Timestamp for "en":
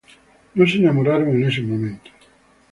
1.29-1.43